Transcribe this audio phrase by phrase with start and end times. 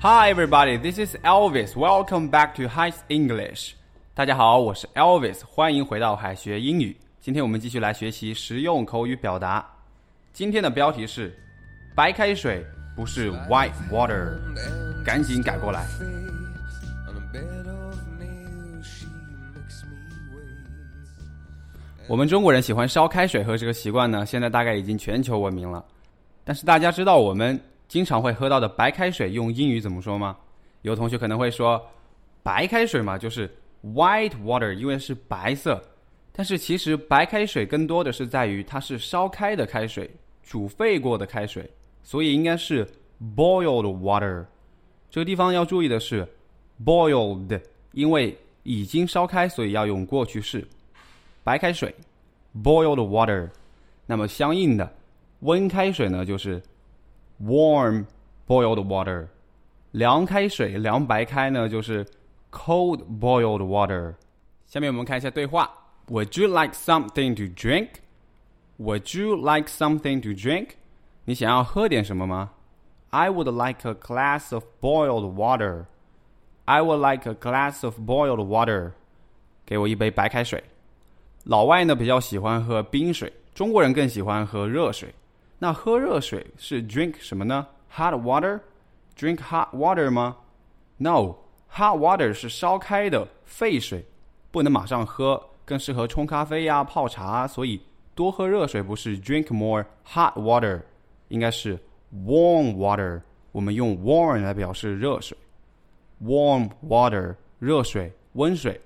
[0.00, 0.78] Hi, everybody.
[0.78, 1.72] This is Elvis.
[1.74, 3.72] Welcome back to High English.
[4.14, 6.96] 大家好，我是 Elvis，欢迎回到海学英语。
[7.20, 9.66] 今天我们继续来学习实用口语表达。
[10.32, 11.36] 今天的标题是
[11.96, 12.64] “白开水
[12.94, 14.38] 不是 white water”，
[15.04, 15.84] 赶紧改过来。
[22.06, 25.84] 我们中国人喜欢烧开水喝这个习惯呢，现在大概已经全球闻名了。
[26.48, 30.34] 但是大家知道我们经常会喝到的白开水用英语怎么说吗？
[30.80, 31.78] 有同学可能会说，
[32.42, 35.78] 白开水嘛就是 white water，因为是白色。
[36.32, 40.10] 但是其实白开水更多的是在于它是烧开的开水，
[40.42, 41.70] 煮沸过的开水，
[42.02, 42.88] 所以应该是
[43.36, 44.46] boiled water。
[45.10, 46.26] 这个地方要注意的是
[46.82, 47.60] boiled，
[47.92, 50.66] 因为已经烧开，所以要用过去式。
[51.44, 51.94] 白开水
[52.64, 53.50] ，boiled water。
[54.06, 54.90] 那么相应的，
[55.39, 56.61] 温开水呢就是
[57.41, 58.05] warm
[58.47, 59.27] boiled water。
[59.91, 62.03] 凉开水，凉白开呢就是
[62.51, 64.15] cold boiled water。
[64.65, 65.69] 下面我们看一下对话：
[66.07, 67.89] Would you like something to drink?
[68.79, 70.69] Would you like something to drink?
[71.25, 72.51] 你想要喝点什么吗？
[73.11, 75.85] I would like a glass of boiled water.
[76.65, 78.93] I would like a glass of boiled water.
[79.65, 80.63] 给我一杯白开水。
[81.43, 85.13] 老外呢比较喜欢喝冰水，中国人更喜欢喝热水。
[85.60, 90.36] 那喝热水是 drink 什么呢？Hot water？Drink hot water 吗
[90.98, 94.06] ？No，hot water 是烧开的沸水，
[94.52, 97.46] 不能马上喝，更适合冲咖啡呀、泡茶。
[97.46, 97.80] 所以
[98.14, 100.80] 多喝热水不是 drink more hot water，
[101.26, 101.76] 应该是
[102.14, 103.20] warm water。
[103.50, 105.36] 我们用 warm 来表示热水
[106.22, 108.80] ，warm water 热水、温水，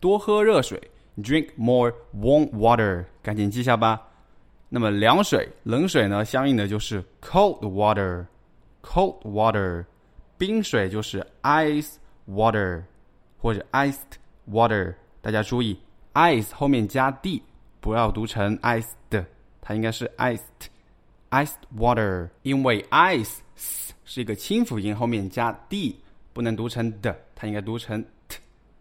[0.00, 0.80] 多喝热水。
[1.18, 4.09] Drink more warm water，赶紧记下吧。
[4.72, 6.24] 那么凉水、冷水呢？
[6.24, 9.84] 相应的就是 cold water，cold water。
[10.38, 11.96] 冰水就是 ice
[12.26, 12.82] water
[13.36, 13.98] 或者 iced
[14.48, 14.94] water。
[15.20, 15.78] 大家注意
[16.14, 17.42] ，ice 后面加 d，
[17.80, 19.24] 不要读成 iced，
[19.60, 22.30] 它应该是 iced，iced water。
[22.42, 23.38] 因为 ice
[24.04, 26.00] 是一个清辅音，后面加 d，
[26.32, 28.38] 不能读成的，它应该读成 t，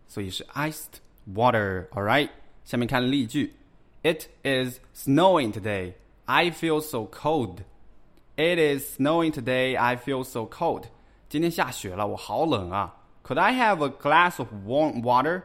[0.07, 0.99] 所以是 iced。
[1.35, 1.87] water.
[1.89, 2.29] All right.
[2.63, 3.53] 下面看例句。
[4.02, 5.94] It is snowing today.
[6.26, 7.62] I feel so cold.
[8.36, 9.76] It is snowing today.
[9.76, 10.84] I feel so cold.
[11.28, 12.96] 今天下雪了，我好冷啊。
[13.22, 15.42] Could I have a glass of warm water?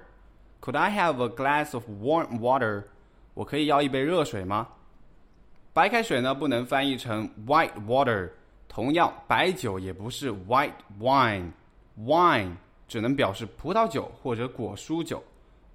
[0.61, 2.83] Could I have a glass of warm water?
[3.33, 4.67] 我可以要一杯热水吗？
[5.71, 8.29] 白开水呢，不能翻译成 white water。
[8.67, 12.55] 同样，白酒也不是 white wine。wine
[12.87, 15.23] 只能表示葡萄酒或者果蔬酒。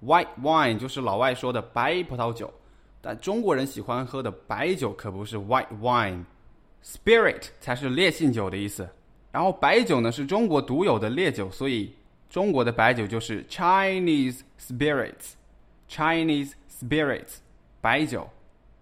[0.03, 2.53] White wine 就是老外说的白葡萄酒，
[3.00, 8.88] 但中国人喜欢喝的白酒可不是 white wine，spirit 才是烈性酒的意思。
[9.32, 11.94] 然后白酒呢是中国独有的烈酒，所以
[12.28, 17.36] 中国的白酒就是 Chinese spirits，Chinese spirits
[17.80, 18.28] 白酒。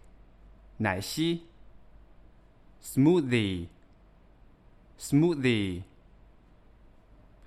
[0.78, 1.49] 奶昔。
[2.83, 3.69] smoothie
[4.99, 5.83] smoothie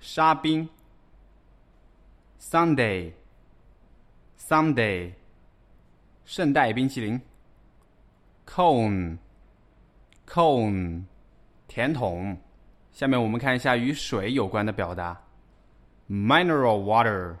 [0.00, 0.68] 沙冰
[2.40, 3.12] Sunday
[4.38, 5.12] Sunday
[6.24, 7.20] 圣代冰淇淋
[8.46, 9.18] cone
[10.26, 11.04] cone
[11.66, 12.38] 甜筒。
[12.92, 15.22] 下面我们看一下与水有关的表达：
[16.08, 17.36] mineral water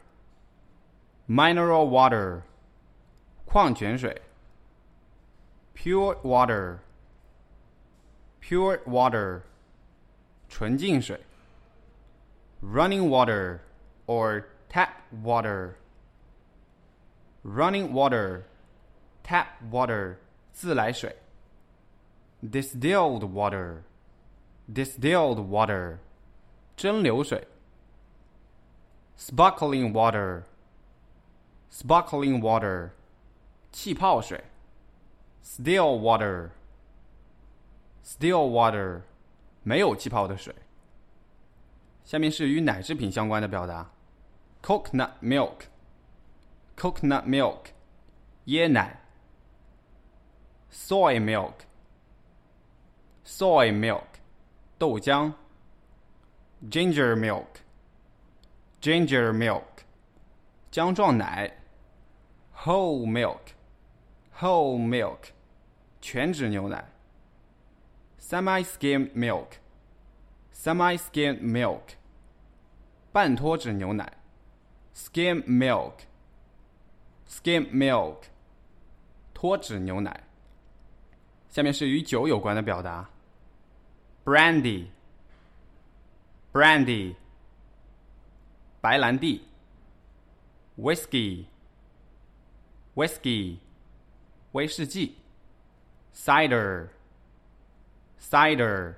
[1.28, 2.42] mineral water
[3.44, 4.12] 矿泉水；
[5.74, 6.78] pure water
[8.42, 9.42] pure water
[10.48, 11.20] 纯净水，
[12.62, 13.60] running water
[14.06, 14.90] or tap
[15.22, 15.74] water.
[17.44, 18.42] Running water,
[19.22, 20.16] tap water,
[20.52, 21.16] 自来水。
[22.42, 23.82] Distilled water,
[24.72, 25.98] distilled water,
[26.76, 27.46] 蒸馏水。
[29.16, 30.42] Sparkling water,
[31.70, 32.90] sparkling water,
[33.72, 34.44] 气泡水。
[35.42, 36.50] Still water,
[38.03, 39.01] Still water,
[39.63, 40.53] 没有气泡的水。
[42.03, 43.89] 下面是与奶制品相关的表达
[44.61, 47.67] ：coconut milk，coconut milk，
[48.47, 48.99] 椰奶
[50.71, 51.17] ；soy
[53.25, 54.03] milk，soy milk，
[54.77, 55.31] 豆浆
[56.69, 57.15] ；ginger
[58.81, 59.63] milk，ginger milk，
[60.69, 61.49] 姜撞奶
[62.53, 65.29] ；whole milk，whole milk，
[66.01, 66.92] 全脂牛奶
[68.29, 69.63] ；semi-skim milk。
[70.63, 71.95] semi-skim milk，
[73.11, 74.13] 半脱脂牛奶
[74.95, 78.27] ；skim milk，skim milk，
[79.33, 80.23] 脱脂牛奶。
[81.49, 83.09] 下面是与酒有关的表达
[84.23, 87.15] ：brandy，brandy，
[88.79, 89.41] 白兰地
[90.77, 93.57] ；whisky，whisky，
[94.53, 95.17] 威士忌
[96.15, 96.87] ；cider
[98.23, 98.95] Cider，。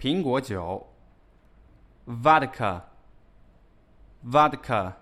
[0.00, 0.86] 苹果酒
[2.06, 4.94] ，vodka，vodka，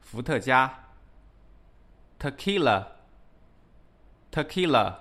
[0.00, 0.84] 伏特加
[2.20, 4.96] ，tequila，tequila，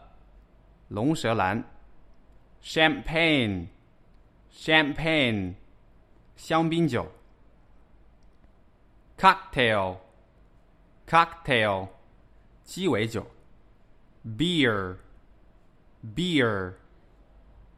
[0.89, 1.63] 龙舌兰
[2.63, 5.53] ，champagne，champagne，
[6.35, 7.11] 香槟酒
[9.17, 11.89] ，cocktail，cocktail，
[12.63, 13.27] 鸡尾酒
[14.25, 14.97] ，beer，beer，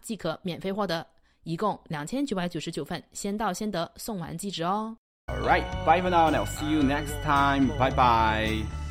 [0.00, 1.06] 即可免费获得。
[1.44, 4.96] 一共两千九百九十九份，先到先得，送完即止哦。
[5.26, 6.30] All right, bye for now.
[6.30, 7.68] I'll see you next time.
[7.78, 8.81] Bye bye.